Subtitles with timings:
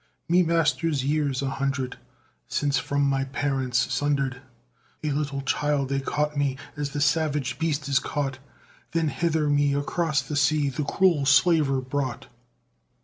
[0.27, 1.99] _Me master years a hundred
[2.47, 4.41] since from my parents sunder'd,
[5.03, 8.39] A little child, they caught me as the savage beast is caught,
[8.93, 12.25] Then hither me across the sea the cruel slaver brought.